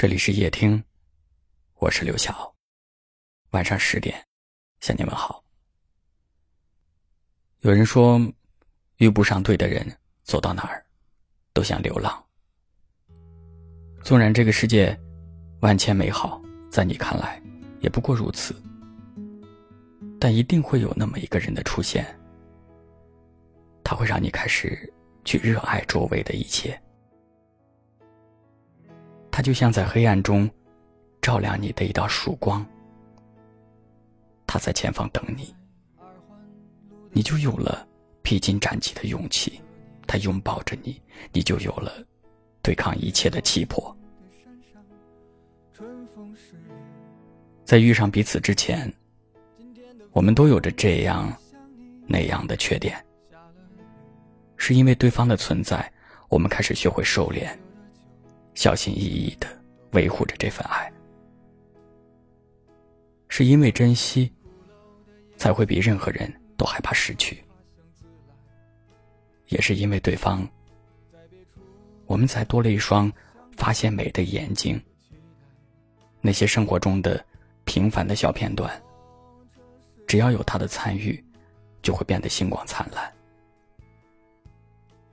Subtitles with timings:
[0.00, 0.82] 这里是夜听，
[1.74, 2.54] 我是刘晓。
[3.50, 4.18] 晚上十点，
[4.80, 5.44] 向你们好。
[7.58, 8.18] 有人说，
[8.96, 9.86] 遇不上对的人，
[10.22, 10.82] 走到哪儿
[11.52, 12.24] 都想流浪。
[14.02, 14.98] 纵然这个世界
[15.60, 16.40] 万千美好，
[16.70, 17.38] 在你看来
[17.80, 18.54] 也不过如此，
[20.18, 22.06] 但一定会有那么一个人的出现，
[23.84, 24.90] 他会让你开始
[25.26, 26.80] 去热爱周围的一切。
[29.40, 30.46] 它就像在黑暗中
[31.22, 32.62] 照亮你的一道曙光，
[34.46, 35.56] 他在前方等你，
[37.10, 37.88] 你就有了
[38.20, 39.58] 披荆斩棘的勇气；
[40.06, 41.00] 他拥抱着你，
[41.32, 41.90] 你就有了
[42.60, 43.96] 对抗一切的气魄。
[47.64, 48.92] 在遇上彼此之前，
[50.12, 51.34] 我们都有着这样
[52.06, 53.02] 那样的缺点，
[54.58, 55.90] 是因为对方的存在，
[56.28, 57.48] 我们开始学会收敛。
[58.54, 59.46] 小心翼翼的
[59.92, 60.92] 维护着这份爱，
[63.28, 64.30] 是因为珍惜，
[65.36, 67.36] 才会比任何人都害怕失去；
[69.48, 70.46] 也是因为对方，
[72.06, 73.10] 我们才多了一双
[73.56, 74.80] 发现美的眼睛。
[76.20, 77.24] 那些生活中的
[77.64, 78.70] 平凡的小片段，
[80.06, 81.24] 只要有他的参与，
[81.80, 83.10] 就会变得星光灿烂。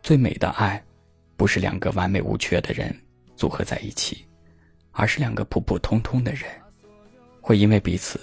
[0.00, 0.80] 最美的爱，
[1.36, 2.94] 不是两个完美无缺的人。
[3.42, 4.24] 组合在一起，
[4.92, 6.48] 而是两个普普通通的人，
[7.40, 8.20] 会因为彼此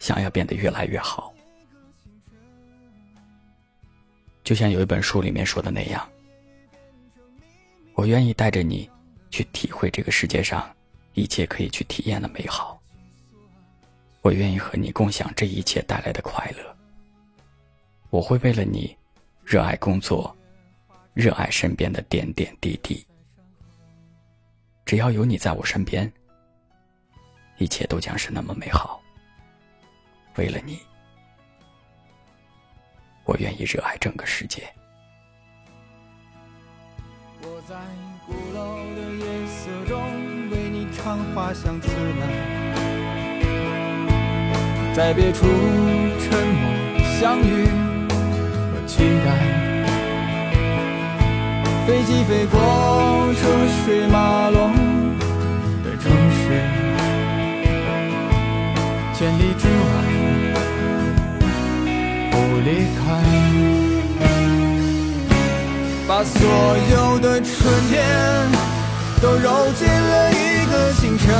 [0.00, 1.32] 想要变得越来越好。
[4.42, 6.04] 就像有一本书里面说的那样，
[7.94, 8.90] 我愿意带着你
[9.30, 10.68] 去体会这个世界上
[11.12, 12.82] 一切可以去体验的美好。
[14.22, 16.76] 我愿意和你共享这一切带来的快乐。
[18.10, 18.96] 我会为了你，
[19.44, 20.36] 热爱工作，
[21.14, 23.06] 热爱身边的点点滴滴。
[24.92, 26.12] 只要有你在我身边，
[27.56, 29.00] 一切都将是那么美好。
[30.36, 30.78] 为了你，
[33.24, 34.64] 我愿意热爱整个世界。
[37.40, 37.74] 我在
[38.26, 39.98] 鼓楼的夜色中
[40.50, 41.88] 为你唱花香自
[42.20, 42.26] 来，
[44.92, 45.46] 在别处
[46.20, 46.70] 沉默
[47.18, 47.64] 相遇
[48.68, 49.62] 和期待。
[51.86, 52.60] 飞机飞过
[53.34, 54.72] 车水马龙
[59.22, 59.84] 千里之外
[62.32, 62.34] 不
[62.64, 63.04] 离开，
[66.08, 66.40] 把所
[66.90, 67.48] 有的春
[67.88, 68.04] 天
[69.20, 71.32] 都揉进了一个清晨，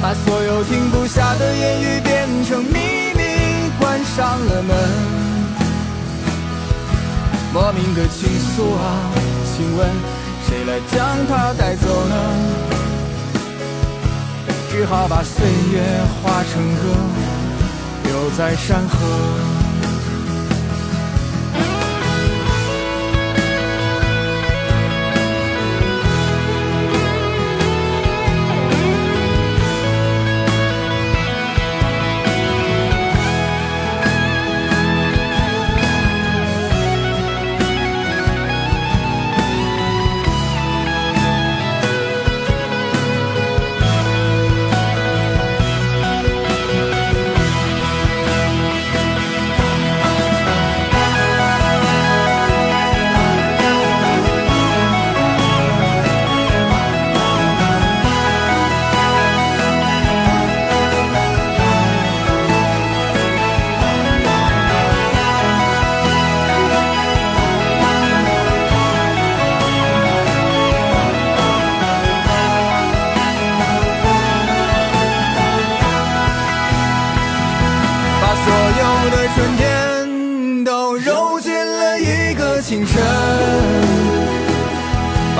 [0.00, 3.20] 把所有停不下的言语变成秘密，
[3.78, 4.74] 关上了门。
[7.52, 8.96] 莫名的情愫啊，
[9.44, 9.86] 请问
[10.48, 12.16] 谁来将它带走呢？
[14.70, 15.82] 只好把岁月
[16.22, 16.94] 化成歌，
[18.04, 19.59] 留在山河。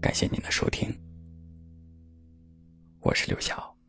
[0.00, 0.98] 感谢您的收听，
[3.00, 3.79] 我是刘晓。